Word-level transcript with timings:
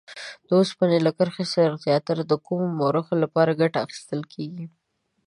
د 0.47 0.49
اوسپنې 0.59 0.97
له 1.05 1.11
کرښې 1.17 1.45
څخه 1.53 1.81
زیاتره 1.85 2.21
د 2.27 2.33
کومو 2.45 2.67
موخو 2.79 3.13
لپاره 3.23 3.57
ګټه 3.61 3.77
اخیستل 3.85 4.21
کیږي؟ 4.33 4.65